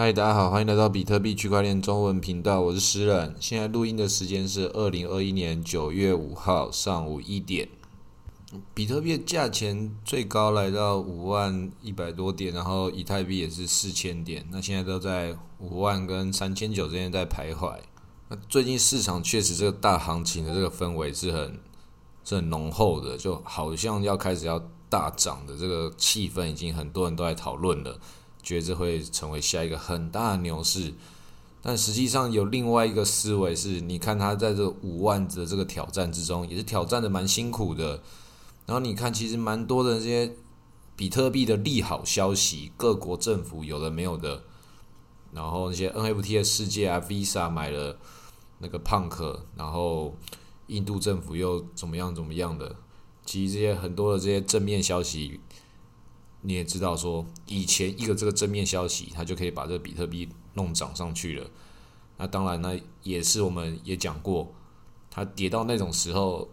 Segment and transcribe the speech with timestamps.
[0.00, 3.36] 嗨，大家好，欢迎来到比特币区块链中文频道，我是诗人。
[3.38, 7.68] 现在录音的时间是二零二一年九月五号上午一点。
[8.72, 17.76] 比特币的价钱最高来到五万一百多点，然后以太币也是四千点，那现在都在五万跟三千九之间在徘徊。
[18.28, 21.60] 那最近市场确实这个大行情的这个氛围是很
[22.24, 28.00] 是很浓厚的，就好像要开始要大涨的这个气氛，已经很多人都在讨论了。
[28.42, 30.92] 觉得这会成为下一个很大的牛市，
[31.62, 38.02] 但实际上有另外一个思维是，你看他在这五万的这个挑战之中，也是挑战的蛮辛苦的。
[38.66, 40.32] 然后你看，其实蛮多的这些
[40.96, 44.42] 比特币的利好消息，各国政府有的没有的，
[45.32, 47.98] 然后那些 NFT 的世界啊，Visa 买了
[48.58, 50.16] 那个 Punk，然后
[50.68, 52.76] 印度政府又怎么样怎么样的，
[53.26, 55.40] 其实这些很多的这些正面消息。
[56.42, 61.50] 你也知道，说以前一个这个正面消息，它就可以把这个比特币弄涨上去了。
[62.16, 64.52] 那当然，呢，也是我们也讲过，
[65.10, 66.48] 它跌到那种时候，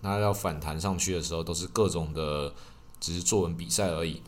[0.00, 2.54] 它要反弹上去的时候，都是各种的
[3.00, 4.22] 只是作文比赛而已。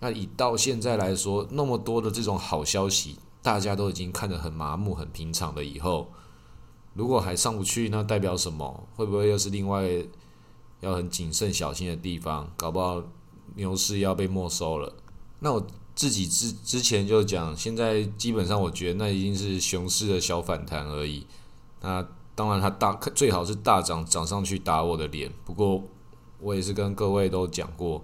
[0.00, 6.10] 那以到现在来说，那么多的这种好消息，大家都已经看得很麻木、很平常的以后，
[6.94, 8.86] 如果还上不去，那代表什么？
[8.96, 9.86] 会不会又是另外
[10.80, 12.52] 要很谨慎小心的地方？
[12.56, 13.02] 搞不好。
[13.54, 14.92] 牛市要被没收了，
[15.40, 21.26] 那我自己之之前就讲，现在基本上我觉得那已经是熊市的小反弹而已。
[21.82, 25.30] 那当然它大最好是大涨涨上去打我的脸。
[25.44, 25.82] 不过
[26.38, 28.02] 我也是跟各位都讲过，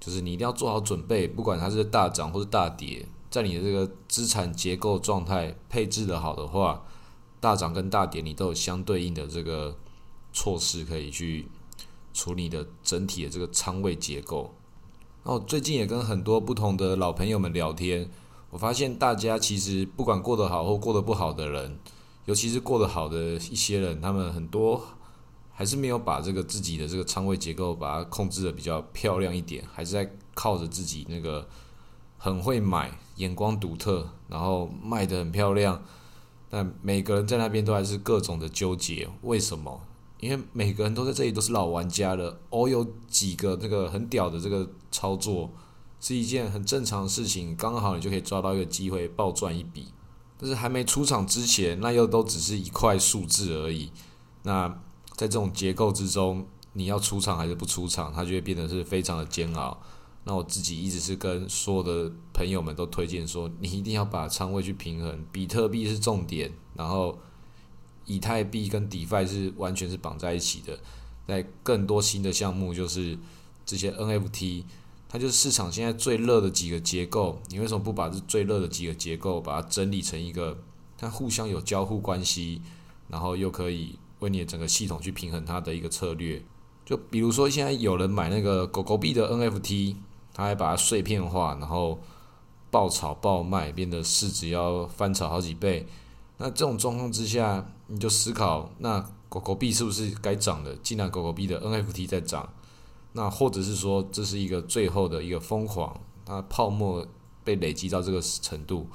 [0.00, 6.82] 就是你一定要做好准备，不管它是大涨或是大跌，在你的这个资产结构状态配置的好的话，
[7.40, 9.76] 大涨跟大跌你都有相对应的这个
[10.32, 11.48] 措施可以去
[12.14, 14.54] 处理的整体的这个仓位结构。
[15.24, 18.08] 然后，最近也跟很多不同的老朋友们聊天，
[18.50, 21.78] 我发现大家其实不管过得好或过得不好的人，
[22.24, 24.82] 尤其是过得好的一些人，他们很多
[25.52, 31.46] 还是没有把这个自己的这个仓位结构把它控制的比较漂亮一点，还是在靠着自己那个
[32.16, 35.82] 很会买、眼光独特，然后卖的很漂亮。
[36.48, 39.82] 但每个人在那边都还是各种的纠结，为什么？
[40.20, 45.50] 因为每个人都在这里都是老玩家了，偶有几个这个很屌的这个操作，
[46.00, 49.88] 是一件很正常的事情，刚好你就可以抓到一个机会暴赚一笔。
[50.36, 53.90] 但是还没出场之前，那又都只是一块数字而已。
[54.42, 54.68] 那
[55.16, 59.80] 在这种结构之中，你要出场还是不出场，它就会变得是非常的煎熬。
[60.24, 67.18] 那我自己一直是跟所有的朋友们都推荐说，你一定要把仓位去平衡，比特币是重点，然后。
[68.10, 70.80] 以太币跟 DeFi 是完全是绑在一起的，
[71.26, 73.18] 在更多新的项目就是
[73.68, 74.64] 这些 NFT，
[75.10, 77.38] 它就是市场现在最热的几个结构。
[77.50, 80.56] 你为什么不把这最热的几个结构把它整理成一个
[80.96, 82.62] 它互相有交互关系，
[83.08, 86.42] 然后又可以为你的整个系统去平衡它的一个策略？
[86.86, 89.96] 就比如说现在有人买那个狗狗币的 NFT，
[90.32, 92.00] 他还把它碎片化，然后
[92.70, 95.86] 爆炒爆卖，变得市值要翻炒好几倍。
[96.38, 100.74] 那这种状况之下，你就思考，那狗狗币是不是该涨的？
[100.76, 102.48] 既然狗狗币的 NFT 在涨，
[103.12, 107.06] 那或者是说这是一个最后的一个疯狂，它泡沫
[107.42, 108.86] 被累积到这个程度，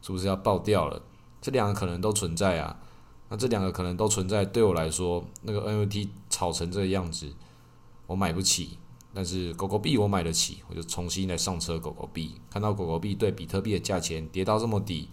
[0.00, 1.02] 是不是要爆掉了？
[1.40, 2.78] 这两个可能都存在啊。
[3.28, 7.32] 那这两个可能都存在，对我来说，那个 NFT 炒成这个样子，
[8.06, 8.78] 我买不起。
[9.14, 12.34] 但是狗狗币我买得起，我就重新来上车狗狗币。
[12.50, 15.08] 看到狗狗币对比特币的价钱跌到这么低，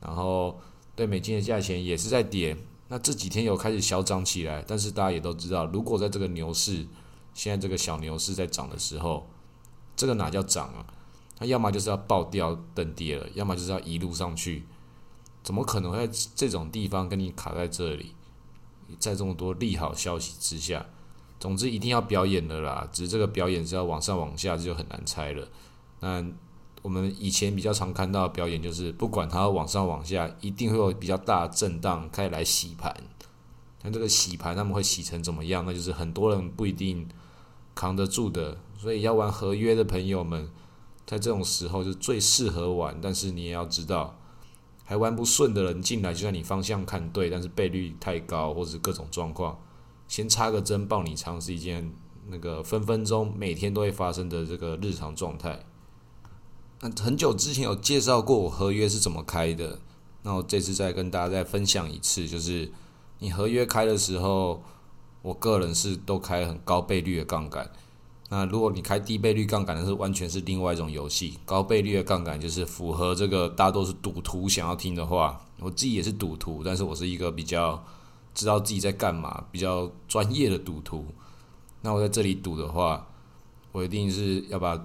[0.00, 0.58] 然后。
[0.96, 2.56] 对美金的价钱也是在跌，
[2.88, 6.84] 那这几天有开始小涨起来，但是大家也都知道，如果在这个牛市，
[7.38, 9.28] 现在这个小牛市在涨的时候，
[9.94, 10.84] 这个哪叫涨啊？
[11.36, 14.64] 它要么就是要爆掉等跌了，要么就是要一路上去，
[15.44, 18.16] 怎么可能会在这种地方跟你卡在这里？
[18.98, 20.84] 在这么多利好消息之下，
[21.38, 25.48] 总之一定要表演的啦，只是这个表演是要往上往下，这就很难猜了。
[26.00, 26.26] 那。
[26.80, 32.94] 我们以前比较常看到的表演，就是不管它往上往下，一定会有比较大的震荡，开始来洗盘。
[33.82, 35.64] 但这个洗盘他们会洗成怎么样？
[35.66, 37.06] 那就是很多人不一定
[37.78, 38.58] 扛得住的。
[38.76, 40.50] 所以要玩合约的朋友们，
[41.06, 42.98] 在这种时候就最适合玩。
[43.00, 44.18] 但是你也要知道，
[44.84, 49.58] 还玩不顺的人进来，就算你方向看对，但是倍率太高，或者各种状况，
[50.08, 51.92] 先插个针爆你仓是一件
[52.28, 55.64] 那个分分钟每天都会发生的这个日常状态。
[56.80, 59.80] 那很久之前有介绍过我合约是怎么开的，
[60.22, 62.70] 那我这次再跟大家再分享一次，就是
[63.18, 64.62] 你合约开的时候，
[65.22, 67.70] 我个人是都开很高倍率的杠杆，
[68.30, 71.38] 那如果你开低倍率杠杆，那是完全是另外一种游戏。
[71.44, 75.40] 高倍率的杠杆就是符合这个大多是赌徒想要听的话。
[75.60, 77.84] 我自己也是赌徒，但是我是一个比较
[78.32, 81.04] 知道自己在干嘛、比较专业的赌徒。
[81.80, 83.08] 那我在这里赌的话，
[83.72, 84.80] 我一定是要把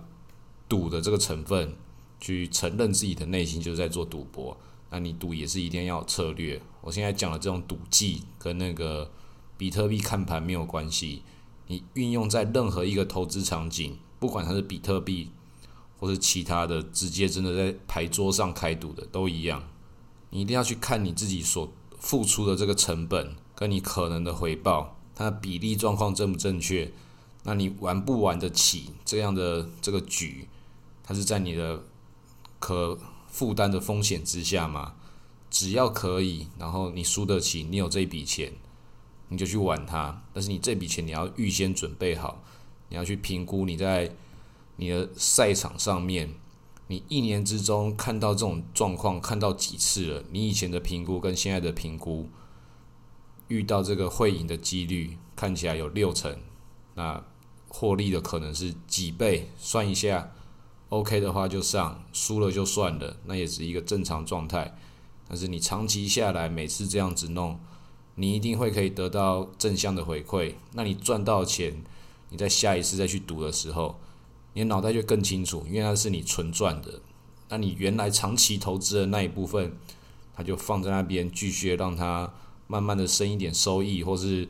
[0.68, 1.75] 赌的这个成分
[2.19, 4.57] 去承认自己的内心就是在做赌博。
[4.89, 6.59] 那你赌也是一定要有策略。
[6.81, 9.12] 我现在讲的这种赌技跟那个
[9.63, 11.21] 比特币看盘没有关系。
[11.68, 15.31] 你运用在任何一个投资场景，不管它是比特币
[15.98, 19.63] 或是其他的，直接真的在牌桌上开赌的都一样。
[20.31, 26.92] 你一定要去看你自己所付出的这个成本跟你可能的回报，它的比例状况正不正确？
[27.44, 30.50] 那你玩不玩得起这样的这个局？
[31.06, 31.81] 它是在你的
[32.60, 33.00] 可
[33.30, 34.95] 负担的风险之下吗？
[35.50, 38.51] 只要可以，然后你输得起，你有这笔钱。
[39.33, 42.44] 你就去玩它，但是你这笔钱你要预先准备好，
[42.89, 44.12] 你要去评估你在
[44.75, 46.31] 你的赛场上面，
[46.85, 50.24] 你一年之中看到这种状况看到几次了？
[50.30, 52.30] 你以前的评估跟现在的评估，
[53.47, 56.38] 遇到这个会赢的几率看起来有六成，
[56.94, 57.24] 那
[57.68, 59.50] 获利的可能是几倍？
[59.57, 60.31] 算一下
[60.89, 64.77] ，OK 的话就上，输了就算了，那也是一个正常状态。
[65.27, 67.59] 但是你长期下来，每次这样子弄。
[68.15, 70.54] 你一定会可以得到正向的回馈。
[70.74, 71.83] 那你赚到钱，
[72.30, 74.00] 你在下一次再去赌的时候，
[74.54, 77.01] 你的脑袋就更清楚，因为那是你纯赚的。
[77.50, 79.77] 那你原来长期投资的那一部分，
[80.36, 82.31] 它就放在那边，继续让它
[82.68, 84.48] 慢慢的生一点收益，或是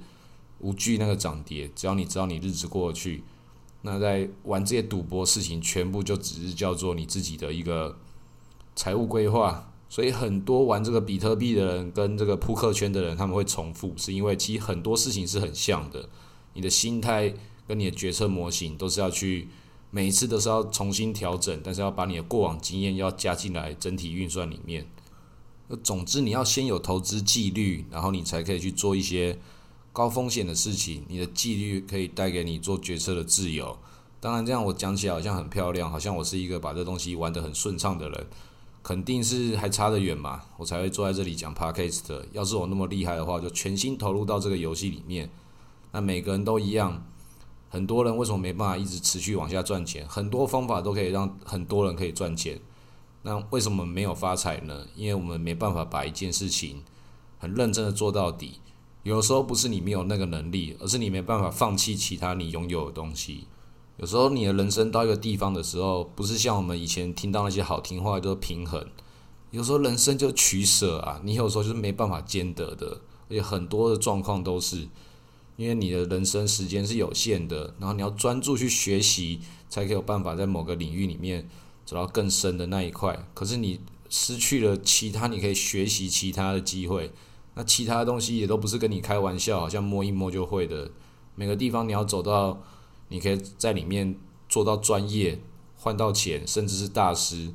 [0.60, 1.70] 无惧那个涨跌。
[1.76, 3.24] 只要你知道你日子过去，
[3.82, 7.98] 那在玩这些赌博事情，全部就只是叫做你自己的一个
[8.76, 9.73] 财务规划。
[9.94, 16.10] 所以很多玩这个比特币的人跟这个扑克圈的人，他们会重复，是因为其实很多事情是很像的。
[16.56, 17.32] 你的心态
[17.68, 19.50] 跟你的决策模型都是要去
[19.92, 24.88] 每一次都是要重新调整，但是要把你的过往经验要加进来整体运算里面。
[25.84, 29.38] 总之，你要先有投资纪律，然后你才可以去做一些
[29.92, 31.04] 高风险的事情。
[31.08, 33.78] 你的纪律可以带给你做决策的自由。
[34.20, 38.28] 当然，这样我讲起来好像很漂亮，好像我是一个把这东西玩得很顺畅的人。
[38.84, 42.22] 肯定是还差得远嘛，我才会坐在这里讲 podcast。
[42.34, 45.30] 要是我那么厉害的话，就全心投入到这个游戏里面。
[45.94, 47.02] 那每个人都一样，
[47.70, 50.06] 很多人为什么没办法一直持续往下赚钱？
[50.08, 52.60] 很多方法都可以让很多人可以赚钱。
[53.22, 54.86] 那为什么没有发财呢？
[54.98, 56.84] 因为我们没办法把一件事情
[57.40, 58.60] 很认真的做到底。
[59.04, 63.48] 有时候不是你没有那个能力，而是你没办法放弃其他你拥有的东西。
[63.98, 68.86] 有时候你的人生到一个地方的时候，不是像我们以前听到那些好听话，就是平衡。
[69.52, 74.88] 有时候人生就取舍啊，你有时候就是没办法兼得的，而且很多的状况都是，
[75.58, 81.48] 因为你的人生时间是有限的，然后你要专注去学习，才可以有办法在某个领域里面
[81.86, 83.28] 走到更深的那一块。
[83.36, 83.80] 可是你
[84.10, 87.12] 失去了其他你可以学习其他的机会，
[87.54, 90.90] 那其他的东西也都不是跟你开玩笑，好像摸一摸就会的。
[91.36, 92.64] 每个地方你要走到。
[93.14, 94.16] 你可以在里面
[94.50, 95.40] 做到专业，
[95.78, 97.54] 换到钱，甚至是大师，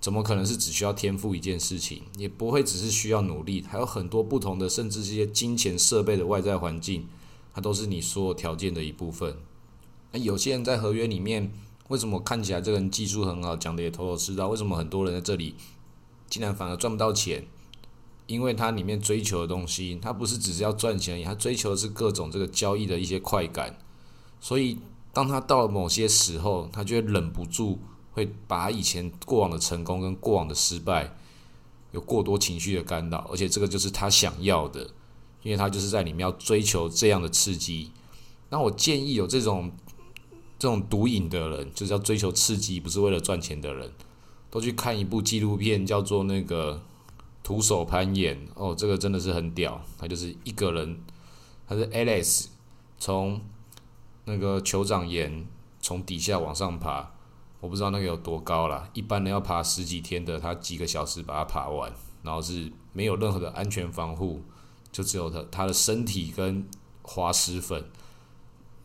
[0.00, 2.02] 怎么可能是只需要天赋一件事情？
[2.18, 7.06] 也不会只是需要努力，还有很多不同的，甚至这些金钱设备的外在环境，
[7.54, 9.36] 它都是你所有条件的一部分。
[10.10, 11.52] 那有些人在合约里面，
[11.86, 14.48] 为什么看起来这个人技术很好，讲的也头头是道？
[14.48, 15.54] 为什么很多人在这里
[16.28, 17.46] 竟然反而赚不到钱？
[18.26, 23.78] 因为它里面追求的东西，它不是只是要赚钱而已，它追求的是各种这个交易的一些快感。
[24.40, 24.78] 所以，
[25.12, 27.78] 当他到了某些时候，他就会忍不住
[28.12, 31.14] 会把以前过往的成功跟过往的失败
[31.92, 34.80] 有过多情绪的干扰，而且这个就是他想要的，
[35.42, 37.90] 因为他就是在里面要追求这样的刺激。
[38.48, 39.70] 那我建议有这种
[40.58, 43.92] 这种毒瘾的人，就是要追求刺激，不是为了赚钱的人，
[44.50, 46.80] 都去看一部纪录片，叫做那个
[47.42, 48.48] 徒手攀岩。
[48.54, 50.98] 哦，这个真的是很屌，他就是一个人，
[51.68, 52.46] 他是 Alice
[52.98, 53.40] 从。
[54.30, 55.44] 那个酋长岩
[55.80, 57.10] 从底下往上爬，
[57.58, 58.88] 我不知道那个有多高了。
[58.94, 64.40] 一般人要爬十几天的，他几个小时把它爬完，然后是没有任何的安全防护，
[64.92, 66.64] 就只有他他的身体跟
[67.02, 67.84] 滑石粉。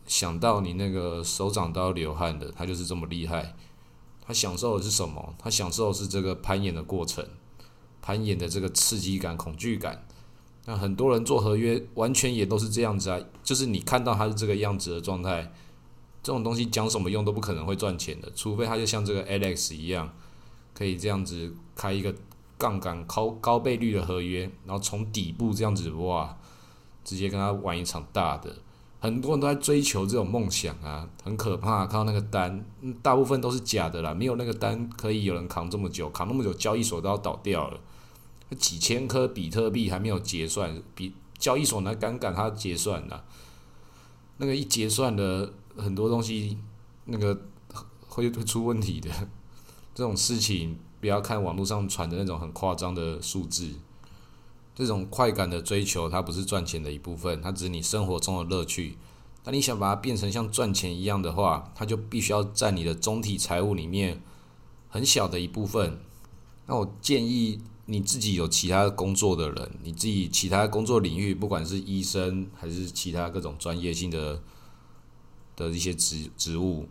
[0.04, 3.54] 想到你那个手掌都要流汗的，他就是这么厉害。
[4.26, 5.34] 他享受的是什么？
[5.38, 7.24] 他享受的是这个攀岩的过程，
[8.02, 10.04] 攀岩的这个刺激感、恐惧感。
[10.66, 15.52] 那很多人做合约，完全也都是这样子啊，就是你看到他是这个样子的状态，
[16.22, 20.12] 这种东西讲什么用都不可能会赚钱的，除非他就像这个 Alex 一样，
[20.74, 22.12] 可以这样子开一个
[22.58, 26.36] 杠杆高高倍率的合约，然后从底部这样子哇，
[27.04, 28.52] 直接跟他玩一场大的，
[28.98, 31.86] 很多人都在追求这种梦想啊，很可怕。
[31.86, 32.64] 看到那个单，
[33.02, 37.78] 大部分都是假的啦，没有那个单可以有人扛这么久，扛那么久，交易所都要倒掉了。
[38.54, 43.22] 几千颗比特币还没有结算，比交易所那敢赶它结算呢？
[44.38, 46.58] 那个一结算的很多东西，
[47.06, 47.34] 那个
[48.06, 49.10] 会会出问题的。
[49.94, 53.70] 这种事情不要看网络上传的那种很夸张的数字，
[54.74, 58.96] 这种快感的追求，它不是赚钱的一部分，它只是你生活中的乐趣。
[59.44, 64.20] 那你想把它变成像赚钱一样的话，它就必须要占你的总体财务里面
[64.88, 65.98] 很小的一部分。
[66.66, 67.60] 那我建议。
[67.88, 74.42] 你自己有其他工作的人，你自己其他工作领域，不管是医生还是其他各种专业性的
[75.54, 76.88] 的一些职职务，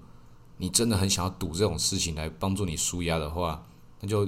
[0.56, 3.68] 你真的很想要赌这种事情来帮助你舒压的话，
[4.00, 4.26] 那就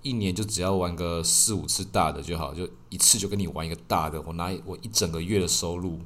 [0.00, 5.98] 一年就只要玩个四五次大的就好，就一次就跟你玩一个大的，我拿我一整个月的收入，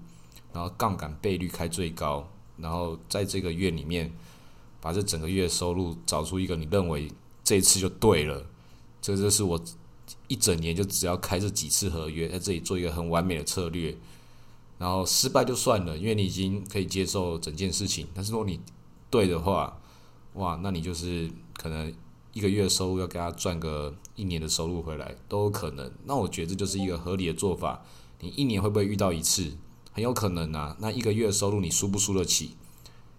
[0.53, 4.13] 然后杠杆倍率开最高，然后在这个月里面
[4.81, 7.09] 把这整个月收入找出一个你认为
[7.45, 8.45] 这一次就对了。
[9.15, 9.63] 这就是我
[10.27, 13.97] 一整年就只要开这几次合约，在这里做一个很完美的策略，
[14.79, 18.07] 然后失败就算了，因为你已经可以接受整件事情。
[18.15, 18.61] 但是如果你
[19.09, 19.79] 对的话，
[20.35, 21.93] 哇，那你就是可能
[22.33, 25.91] 一个月收入要给他赚个一年的收入回来都有可能。
[26.05, 27.85] 那我觉得这就是一个合理的做法。
[28.21, 29.53] 你一年会不会遇到一次？
[29.93, 30.77] 很有可能啊。
[30.81, 32.57] 那一个月收入你输不输得起？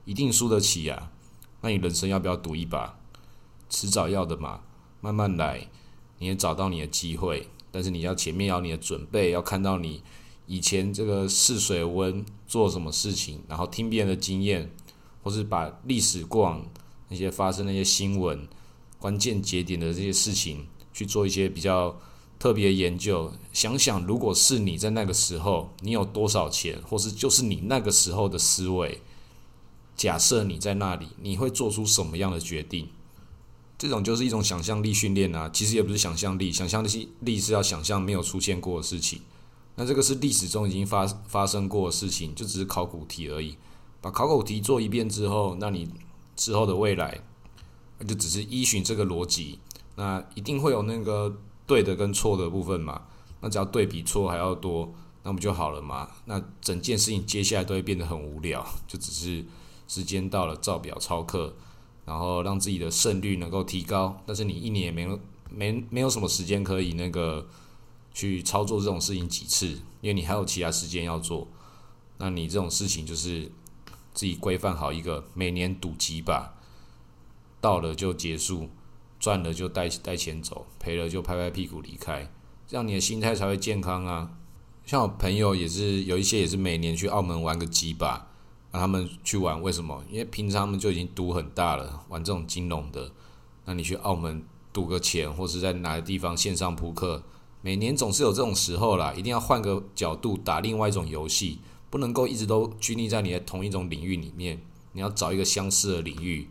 [0.06, 1.12] 一定输得起呀。
[1.62, 3.00] 那你人生要不要赌一把？
[3.70, 4.62] 迟早要的嘛。
[5.08, 5.70] 慢慢来，
[6.20, 10.04] 你也找到你的机会，但是你要前面要你的准备，要看到你
[10.48, 14.70] 以前这个试水温做什么事情，然后听别人的经验，
[15.24, 16.66] 或是把历史过往
[17.08, 18.46] 那些发生那些新闻
[19.00, 21.98] 关键节点的这些事情去做一些比较
[22.38, 29.00] 特别研究，想想如果是你在那个时候，你有多少钱，或是就是你那个时候的思维，
[29.96, 32.90] 假设你在那里，你会做出什么样的决定？
[33.78, 39.22] 这种就是一种想象力训练啊，其实也不是想象力，想象力力是要想象没有出现过的事情。
[39.76, 43.56] 那这个是历史中已经发发生过的事情，就只是考古题而已。
[44.02, 45.88] 把考古题做一遍之后，那你
[46.36, 47.22] 之后的未来，
[48.00, 49.60] 那就只是依循这个逻辑，
[49.96, 53.04] 那一定会有那个对的跟错的部分嘛。
[53.42, 54.92] 那只要对比错还要多，
[55.22, 56.10] 那不就好了嘛？
[56.26, 59.46] 那整件事情接下来都会变得很无聊，就只是
[59.88, 61.56] 时间到了照表抄课。
[62.08, 67.46] 然后让自己的胜率能够提高，但是你一年也没没没有什么时间可以那个
[68.14, 69.68] 去操作这种事情几次，
[70.00, 71.46] 因为你还有其他时间要做。
[72.18, 73.52] 那你这种事情就是
[74.14, 76.54] 自己规范好一个每年赌几把，
[77.60, 78.70] 到了就结束，
[79.20, 82.32] 赚了就带带钱走，赔了就拍拍屁股离开，
[82.66, 84.32] 这样你的心态才会健康啊。
[84.86, 88.30] 像我朋友也是有一些也是每年去澳门玩个几把。
[88.72, 90.04] 让他们去玩，为什么？
[90.12, 93.12] 因为平常他们就已经赌很大了，玩这种金融的。
[93.66, 94.44] 那你去澳门
[94.74, 97.24] 赌个钱，或是在哪个地方线上扑克，
[97.62, 99.14] 每年总是有这种时候啦。
[99.14, 101.60] 一定要换个角度打另外一种游戏，
[101.90, 104.62] 不能够一直都拘泥在你的同一种领域里面。
[104.92, 106.50] 你要找一个相似的领域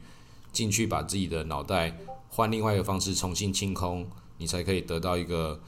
[0.52, 4.06] 进去，把自己的脑袋换另外一个方式重新清空，
[4.38, 5.61] 你才可以得到一个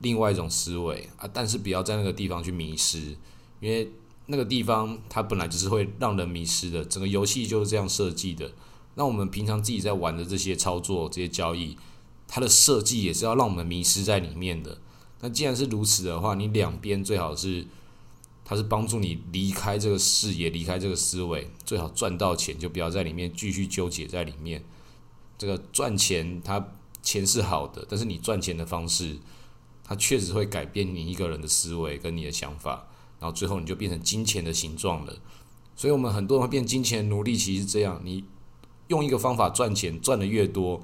[0.00, 1.28] 另外一种思维啊。
[1.32, 3.16] 但是不要在那个地方去迷失，
[3.60, 3.90] 因为。
[4.26, 8.52] 那个地方它本来就是会让人迷失的，整个游戏就是这样设计的。
[8.94, 11.76] 那我们平常自己在玩的这些操作、这些交易，
[12.26, 14.78] 它的设计也是要让我们迷失在里面的。
[15.20, 17.66] 那既然是如此的话，你两边最好是，
[18.44, 24.64] 它是帮助你离开这个视野、离开这个思维，最好赚到钱就不要在里面继续纠结在里面。
[25.36, 26.68] 这个赚钱，它
[27.02, 29.18] 钱是好的，但是你赚钱的方式，
[29.82, 32.86] 它确实会改变你一个人的思维跟你的想法。
[33.24, 35.14] 然后最后你就变成金钱的形状了，
[35.74, 37.98] 所以我们很多人会变金钱奴隶，其实是这样。
[38.04, 38.22] 你
[38.88, 40.82] 用一个方法赚钱，赚的越多，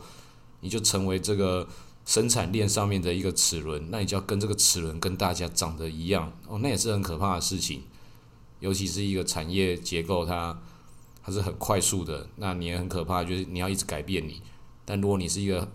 [0.61, 1.68] 你就成为这个
[2.06, 7.82] 生产链上面的一个齿轮，那你就要跟这个齿轮跟大家长得一样哦，那也是很可怕的事情。
[8.61, 10.59] 尤其是一个产业结构，它
[11.23, 14.40] 它是很快速的，那你也很可怕，就是你要一直改变你。
[14.87, 15.70] 但如果你是一个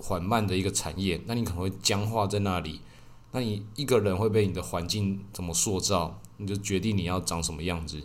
[0.00, 2.80] 缓慢的一个产业，那你可能会僵化在那里。
[3.32, 8.02] 那你一个人会被你的环境怎么塑造，你就决定你要长什么样子。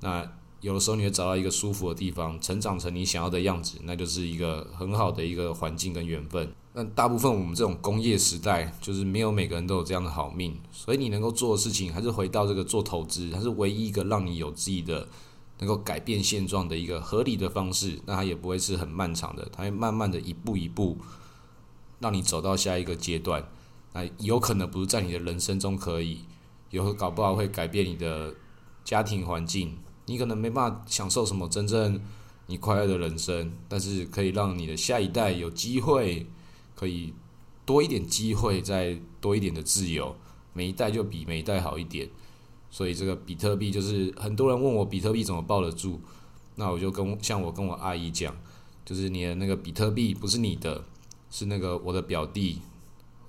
[0.00, 0.26] 那
[0.60, 6.50] 有的时候你会找到一个舒服的地方，成长成你想要的样子，那就是一个很好的一个环境跟缘分。
[6.72, 15.06] 那大部分我们这种工业时代，就是没有每个人都有这样的好命，所以你能够做的事情，还是回到这个做投资，它是唯一一个让你有自己的
[15.58, 18.00] 能够改变现状的一个合理的方式。
[18.06, 20.96] 那它也不会是很漫长的，它会慢慢的一步一步
[22.00, 23.46] 让你走到下一个阶段。
[23.94, 26.20] 那有可能不是在你的人生中可以，
[26.70, 28.34] 有搞不好会改变你的
[28.84, 32.00] 家庭环境，你可能没办法享受什么真正
[32.46, 36.26] 你快乐的人生，但是可以让你的下一代有机会，
[36.74, 37.14] 可以
[37.64, 40.14] 多一点机会，再多一点的自由，
[40.52, 42.10] 每一代就比每一代好一点。
[42.70, 46.00] 所以这个比特币就是很多人问我比特币怎么抱得住，
[46.56, 48.36] 那我就跟像我跟我阿姨讲，
[48.84, 50.84] 就是你的那个比特币不是你的，
[51.30, 52.60] 是那个我的表弟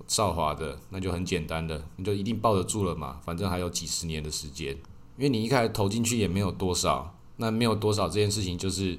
[0.06, 4.72] 少华的，那就很简单的，你就一定抱得住了嘛，反正还有几十年的时间，
[5.16, 8.98] 因为你一开始投进去也没有多少，那没有多少这件事情就是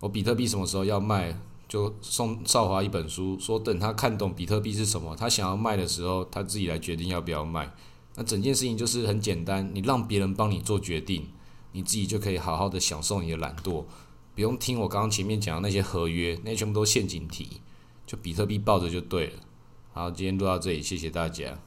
[0.00, 1.36] 我比特币什么时候要卖，
[1.68, 7.72] 就送少华一本书，说等他看懂比特币是什么，他想要卖的时候，他自己来决定要不要卖。
[8.14, 11.26] 那整件事情就是很简单，你让别人帮你做决定，
[11.72, 13.84] 你自己就可以好好的享受你的懒惰，
[14.34, 17.60] 不用听我刚刚前面讲的那些合约，那些全部都陷阱题，
[18.06, 19.32] 就比特币抱着就对了。
[19.96, 21.58] 好，今天录到这里，谢谢大家。